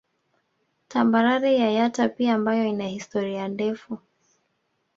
Tambarare 0.87 1.57
ya 1.57 1.69
Yatta 1.71 2.09
pia 2.09 2.33
ambayo 2.33 2.65
ina 2.65 2.87
historia 2.87 3.47
ndefu 3.47 3.97